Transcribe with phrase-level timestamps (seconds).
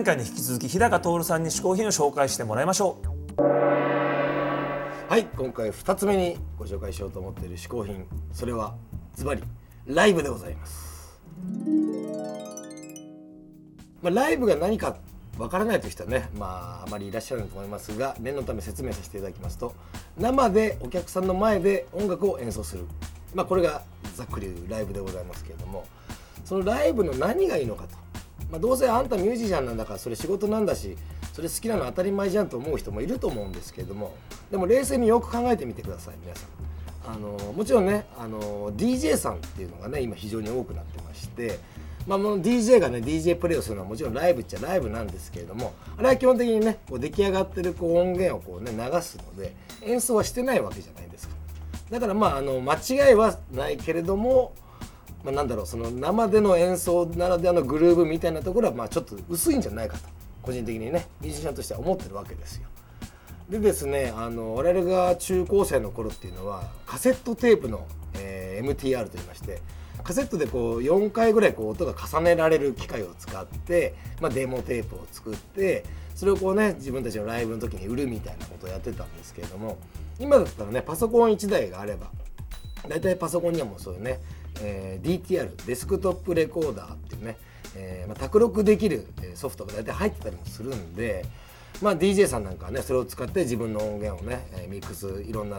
[0.00, 3.02] 前回に引き続き日高徹さんに嗜好品を紹介してもらいましょ
[3.36, 3.42] う。
[3.42, 8.06] はい今回2つ目にご紹介しようと思っている嗜好品。
[8.32, 8.74] それは
[9.14, 9.42] ズバリ
[9.84, 11.20] ライブでございます、
[14.00, 14.96] まあ、ライブが何か
[15.36, 19.74] わからないという人はねまああまりいらっしゃらないと思いますが念のため説明させていただきますと
[20.16, 22.86] 生でお客さんの前で音楽を演奏する。
[23.34, 23.82] まあこれが
[24.14, 25.86] ざっくり言うライブでございますけれども
[26.46, 28.09] そのライブの何がいいのかと、
[28.50, 30.96] まあ、どうせあんたミュージシャンなんだからそれ仕事なんだし
[31.32, 34.14] それ好きなの当たり前じゃんと思う人もいると思うんですけれども
[34.50, 36.70] でも冷静によく考えてみてください皆さん。
[37.06, 41.58] あのもちろんねあの DJ さんっていうのがね今非常に多くなってまして、
[42.06, 51.34] まあ、もう DJ がね DJ プレイをするのはもちろんライブっちゃライブなんですけれどもあれは基本的にねこう出来上がってるこう音源をこう、ね、流すので演奏はしてないわけじゃないですか
[51.90, 54.52] だからまああの間違いはないけれども、
[55.24, 60.08] まあ、なんだろうその生での演奏ならではのグルーヴみたいなところはまあちょっと薄いんじゃないかと
[60.42, 62.68] 個人的にねミュージシャンとしては思ってるわけですよ。
[63.50, 69.60] でですねあの我々が中高生の頃っていうのはカセットテープの、えー MTR といいまして
[70.02, 75.84] カセットでこう4回ぐらいこう音が重ねられる機械を使って、まあ、デモテープを作って
[76.14, 79.78] それをこうね自分たちのライブの時に売るみたいなことをやってたんですけれども
[80.18, 82.10] 今だったらねパソコン1台があれば
[82.88, 84.18] 大体パソコンにはもうそういうね、
[84.60, 87.36] えー DTR デスクトップレコーダーっていうね、
[87.76, 91.24] えーまあ、卓録できるソフトが大体入ってたりもするんで、
[91.82, 95.58] まあ、DJ さんなんかはねそれを使って自分の音源をね、えミックスいろんな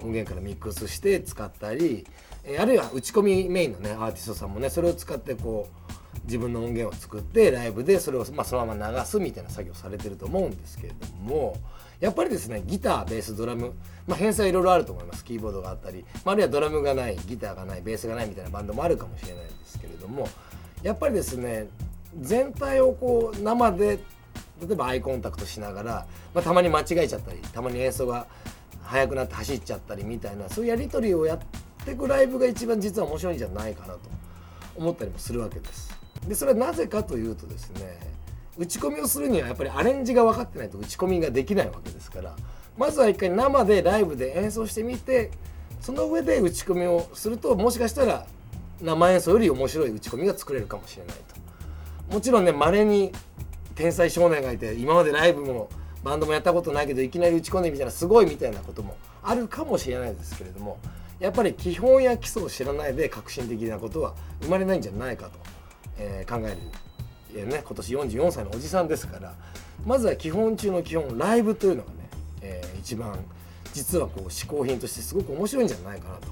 [0.00, 2.06] 音源からミックスして使ったり、
[2.44, 5.79] えあるいは打ち込みメインのねアーティストさんもねそれを使ってこう
[6.24, 11.56] 自分の音源を作ってライブでそれを、まあ、そのまま流すみたいな作業されてると思うんですけれども
[12.00, 13.72] やっぱりですねギターベースドラム、
[14.06, 20.28] まあ、編成はいろいろあると思いますキーボードがあったり、あ、るいはドラムがないギターがないベースがないみたいなバンドもあるかもしれないですけれども
[20.82, 21.68] やっぱりですね
[22.20, 23.98] 全体をこう生で
[24.66, 28.26] 例えばアイコンタクトしながら、まあ、たまに間違えちゃったりたまに演奏が
[28.82, 31.38] 速くなって走っちゃったりみたいなそういうやり取りをやっ
[31.84, 34.00] ていくライブが一番実は面白いんじゃないかなと
[34.76, 35.99] 思ったりもするわけです。
[36.26, 37.98] でそれはなぜかというとですね
[38.58, 42.36] 打ち込みをするにはやっぱりアレンジが分かってないと打ち込みができないわけですから
[42.76, 45.30] まずは一回生でライブで演奏してみて
[45.80, 48.26] その上で打ち込みをするともしかしたら
[48.82, 51.14] 生演奏より面白い打ち込みが作れるかもしれない
[52.08, 52.14] と。
[52.14, 53.12] もちろんね稀に
[53.74, 55.68] 天才少年がいて今までライブも
[56.02, 60.78] バンドもやったことないけどいきなり打ち込んでみたらすごいみたいなこともあるかもしれないですけれども
[61.18, 65.32] やっぱり基本や基礎を知らないで革新的なことは生まれないんじゃないかと、
[66.00, 66.56] えー考える、
[67.34, 69.34] えーね、今年44歳のおじさんですから
[69.86, 71.94] まずは基本中の基本ライブというのがね、
[72.42, 73.18] えー一番
[73.72, 76.28] 実はこう嗜好品としてすごく面白いんじゃないかなと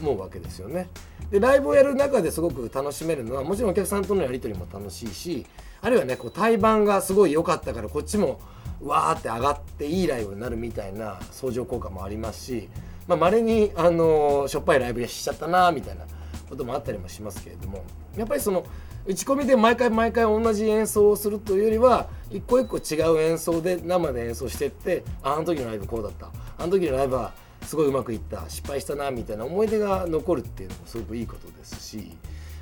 [0.00, 0.88] 思うわけですよね。
[1.30, 5.46] でライブをやる中ですごく楽しめるのはもちろんお客さんとのやり取りも楽しいし
[5.82, 8.40] あるいはねこう対バンがすごい良かったからこっちも
[8.82, 12.68] わーって上がっていいライブになるみたいな相乗効果もありますし
[13.06, 16.04] まあ稀にあのしょっぱいライブしちゃったなみたいな
[16.48, 17.84] こともあったりもしますけれども
[18.16, 18.64] やっぱりその
[19.06, 26.30] 打ち込みで毎回毎回同じ演奏をするというよりは一個一個違う演奏で生で演奏してってあの時のライブこうだった。
[26.58, 32.12] あの時のライブはすごいうまくいった失敗したなみたいな思い出が残るっていうのもすごくいいことですし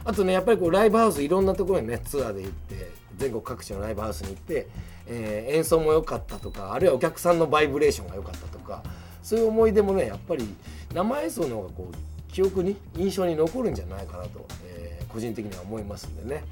[0.04, 4.68] あとねやっぱりこうライブハウスいろんなところにねツアーで行って全国各地のライブハウスに行って、
[5.06, 8.82] えー演奏も良かったとかあるいはお客さんのバイブレーションが良かったとか
[9.22, 10.46] そういう思い出もねやっぱり
[10.94, 16.44] 生演奏の方がこう記憶に印象に残るんじゃないかなと、えー個人的には思いますんでね。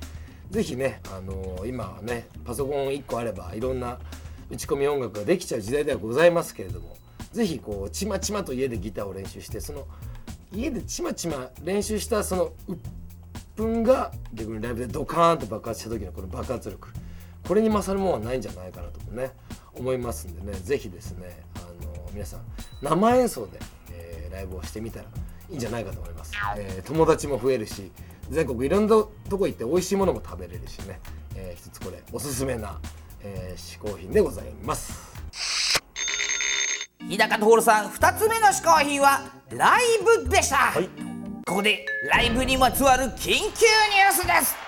[0.51, 3.99] ぜひね、あのー今はねパソコン1個あればいろんな
[4.49, 6.97] 打ち込み音楽ができちゃう時代ではございますけれども
[7.33, 9.87] ぜひこうちまちまと家でギターを練習してその
[10.53, 12.81] 家でちまちま練習したその鬱
[13.57, 16.89] 憤が逆にライブでドカーンと爆発した時のこの爆発力
[17.47, 19.33] これに勝るものはないんじゃないかなとね
[19.75, 20.59] 思いますんでね。
[20.59, 22.41] ぜひですね、あのー皆さん
[22.81, 23.59] 生演奏で、
[23.93, 25.07] えーライブをしてみたら
[25.51, 27.91] いいんじゃないかと思います、えー友達も増えるし
[28.31, 31.01] 全国いろんなとこ行って美味しいものも食べれるしね、
[31.37, 32.81] えー一つこれおすすめな、
[33.23, 35.15] えー嗜好品でございます。
[37.09, 39.21] 日高徹さん2つ目の嗜好品は
[39.51, 39.83] ライ
[40.25, 40.89] ブでした、い。
[41.47, 44.66] ここでライブにまつわる緊急ニュースです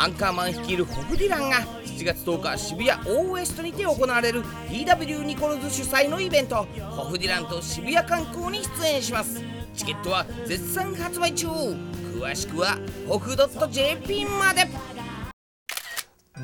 [0.00, 9.42] アンカーマン率いるホフディランが7月10日渋谷オーウエストにて行われる DW ニコルズ主催のイベントホフディランと渋谷観光に出演します。
[9.74, 11.48] チケットは絶賛発売中。
[11.48, 12.78] 詳しくは
[13.08, 13.36] ホフ
[13.72, 14.68] .jp まで。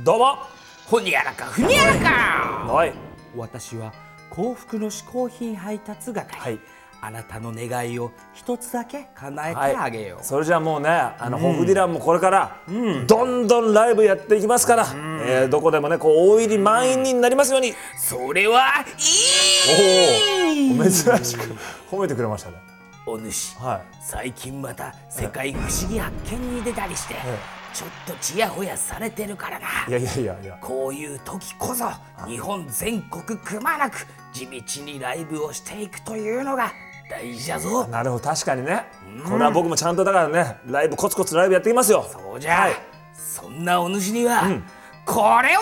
[0.03, 0.39] どうも。
[0.87, 2.11] ほにゃらかふにゃらか。
[2.73, 2.93] はい。
[3.37, 3.93] 私は
[4.31, 6.59] 幸福の嗜好品配達係、はい
[7.07, 12.57] あなたの願いを一つだけ叶えてあげよう、それじゃあもうねあの、ホフディランもこれから、
[13.07, 14.87] どんどんライブやっていきますから、
[15.27, 18.85] えーどこでもねこう大入り満員になりますように、それは
[19.67, 20.79] いい。
[20.79, 20.93] おお珍
[21.25, 21.55] しく
[21.91, 22.57] 褒めてくれましたね。
[23.07, 23.97] お主はい。
[24.01, 27.17] 最近また世界不思議発見に出たりして、
[27.75, 29.67] ちょっとちやほやされてるからな。
[29.89, 30.59] いやいやいやいや。
[30.63, 31.85] こういう時こそ
[32.27, 36.73] 日本全国くまなく地道にライブをしていくというのが
[37.09, 37.87] 大事だぞ。
[37.89, 38.87] なるほど確かにね、
[39.29, 42.07] これは僕もちゃんとだからねライブコツコツライブやっていきますよ。
[42.11, 42.73] そうじゃ、はい。
[43.15, 44.43] そんなお主には、
[45.05, 45.61] これをやろ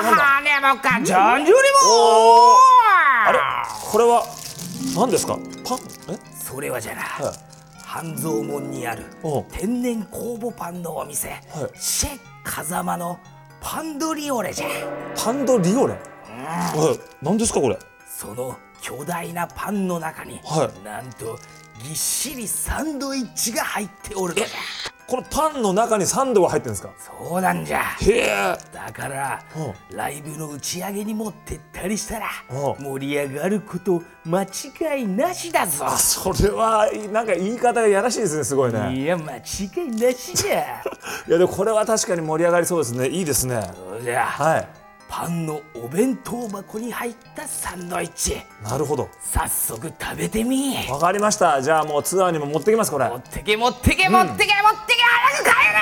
[0.00, 0.02] う。
[0.02, 2.58] 羽もかジャンジュリおも
[3.26, 3.38] あれ？
[3.90, 4.24] これは
[4.96, 5.38] 何ですか？
[5.64, 5.78] パン？
[6.12, 6.18] え？
[6.34, 7.34] それはじゃな、はい。
[7.84, 9.04] 半蔵門にある
[9.50, 11.40] 天然酵母パンのお店、
[11.78, 13.18] シェ・風間の
[13.60, 14.66] パンドリオレじゃ。
[15.16, 16.98] パンドリオレ、はい。
[17.24, 17.78] 何ですかこれ？
[18.06, 20.84] その巨大なパンの中に、はい。
[20.84, 21.38] なんと
[21.82, 24.46] ぎっしりサンドイッチが入っておるのじゃ。
[25.06, 26.90] このパンの中にサンドが入ってるんですか？
[26.98, 27.80] そうなんじゃ。
[28.00, 28.58] へえ。
[28.72, 32.84] だからうライブの打ち上げに持ってったりしたらうん。
[32.84, 35.86] 盛り上がること間違いなしだぞ。
[35.86, 38.96] あそれはなんか言い方がやらしいですねすごいね。
[39.00, 39.40] いや間違
[39.86, 40.82] いなしじゃ。
[41.28, 43.08] いやでもこれは確かに盛り上がりそうですね。
[43.08, 43.62] いいですね。
[43.76, 44.24] そうじゃ。
[44.26, 44.68] はい
[45.08, 48.36] パンのお弁当箱に入ったサンドイッチ。
[48.62, 49.08] なるほど。
[49.20, 50.74] 早速食べてみ。
[50.90, 51.62] わかりました。
[51.62, 53.08] じゃあもうツアーにも持ってきますこれ。
[53.08, 55.76] 持ってけ持ってけ持ってけ持ってけ早く帰れ!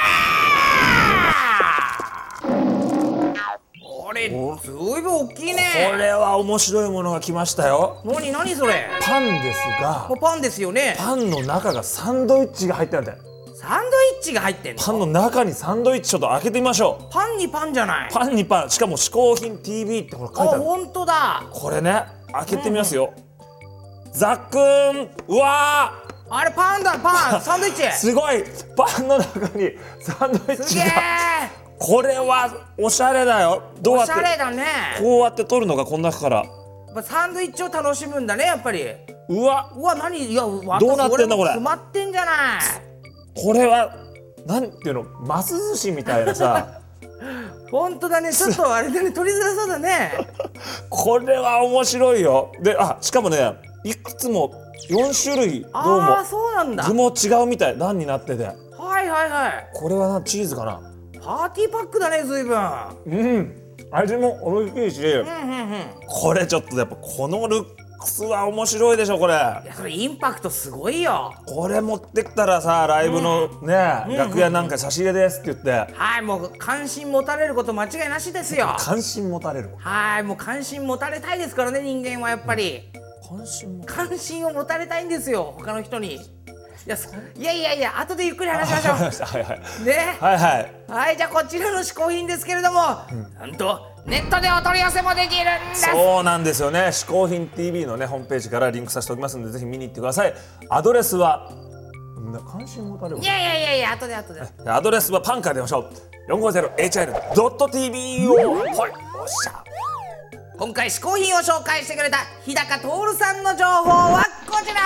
[4.07, 8.03] 俺ずいぶん大きいこねれは面白いものが来ましたよ。
[8.05, 8.89] 何何それ?
[9.03, 10.11] パンですが。
[10.21, 10.95] パンですよね。
[10.99, 13.19] パンの中がサンドイッチが入ってるんだよ。
[13.57, 13.94] サンド
[14.25, 14.83] チが入ってんの？
[14.83, 17.13] パンの中にサンドイッチちょっと開けてみましょう。
[17.13, 18.11] パンにパンじゃない。
[18.13, 18.71] パンにパン。
[18.71, 20.63] しかも嗜好品 TV ってこれ書いてある。
[20.63, 21.45] あ本当だ。
[21.53, 23.13] これね開けてみますよ、
[24.13, 25.11] ザックン。
[25.29, 25.93] うわ
[26.31, 27.41] あれパンだパン。
[27.43, 27.83] サンドイッチ。
[27.83, 28.43] ーすごい。
[28.77, 30.85] パンの中に サンドイッチが。
[31.79, 33.63] これはおしゃれだよ。
[33.83, 34.13] どうやおって？
[34.15, 34.65] しゃれだね。
[35.01, 36.45] こうやって取るのがこの中から。
[37.03, 38.85] サンドイッチを楽しむんだねやっぱり。
[39.29, 39.71] うわ。
[39.77, 40.17] うわ何？
[40.19, 41.51] いやわどうなってんだこれ？
[41.57, 42.35] も詰まってんじゃない。
[43.45, 43.93] これは
[44.47, 46.81] なんていうのマス寿司みたいなさ。
[47.71, 48.33] 本当だね。
[48.33, 49.11] ちょっとあれだね。
[49.11, 50.13] 取りづらそうだね。
[50.91, 52.53] これは面白いよ。
[52.61, 53.55] であしかもね
[53.85, 54.53] いくつも
[54.89, 56.85] 4種類どうもああそうなんだ。
[56.85, 57.79] 具も違うみたい。
[57.79, 58.45] 段になってて。
[58.45, 58.53] は
[59.03, 59.71] いはいはい。
[59.75, 60.81] これはなチーズかな。
[61.23, 62.61] パーティーパックだね随分。
[63.07, 63.61] うん。
[63.91, 65.87] 味も美味しいし、うんうんうん。
[66.07, 67.65] これちょっとやっぱこのルッ
[68.05, 69.35] クスは面白いでしょこれ。
[69.35, 71.35] いやそれインパクトすごいよ。
[71.47, 75.93] これ持ってきたらさライブのね、楽屋なんか差し入れですって言って。
[75.95, 78.77] はいもう関心持たれること間違いなしですよ。
[78.79, 82.83] 関心持たれるはいもう関心持たれたいですからね人間はやっぱり。
[83.27, 86.17] 関心持関心を持たれたいんですよ他の人に。
[86.87, 87.09] いやそ
[87.39, 90.17] いやいやいや後でゆっくり話しましょ はいはい、うね。
[90.21, 90.73] はいはい。
[90.87, 92.81] はいじゃあこちらの嗜好品ですけれども、
[93.41, 96.89] なんとネットでお取り寄せもできるんですそうなんですよね。
[96.89, 100.35] 嗜好品 TV のねホームページからリンクさせておきますのでぜひ見に行ってください。
[100.69, 101.51] アドレスは
[102.33, 104.43] な関心持たれるいやいやいやいや後で後で。
[104.67, 106.33] アドレスはパンから出ましょう。
[106.33, 109.65] 450hin.tv をはいおっしゃ。
[110.59, 114.83] 今回嗜好品を紹介してくれた日高徹さんの情報はこちら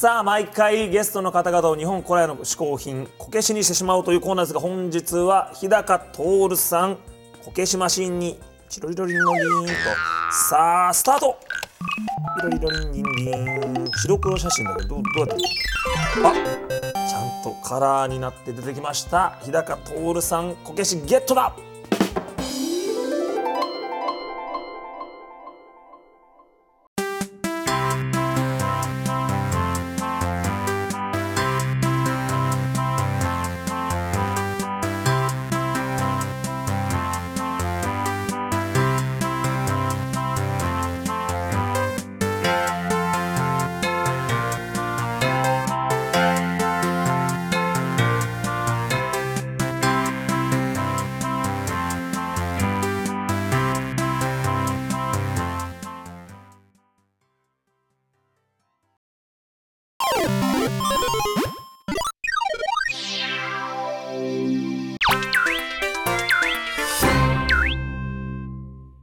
[0.00, 6.98] さあ毎回ゲストの方々を日本古来の嗜好品こけしにしてしまおうというコーナーですが本日は日高徹さん
[7.44, 8.38] こけしマシンに
[8.68, 9.72] チロリロリンのリーンと。
[10.30, 11.36] さあスタート。
[12.44, 15.44] リロリロリンリンリン白黒写真だけどどどうやって？
[16.22, 16.32] あ
[17.08, 19.36] ちゃんとカラーになって出てきました。
[19.42, 21.56] 日高徹さんこけしゲットだ。